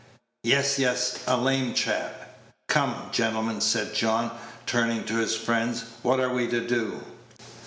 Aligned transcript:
"Yes, 0.43 0.79
yes." 0.79 1.19
"A 1.27 1.37
lame 1.37 1.75
chap." 1.75 2.35
"Come, 2.67 3.09
gentlemen," 3.11 3.61
said 3.61 3.93
John, 3.93 4.31
turning 4.65 5.03
to 5.03 5.17
his 5.17 5.35
friends, 5.35 5.85
"what 6.01 6.19
are 6.19 6.33
we 6.33 6.47
to 6.47 6.59
do?" 6.67 7.03